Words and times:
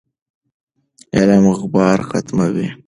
علم 1.17 1.45
غبار 1.59 1.99
ختموي. 2.09 2.67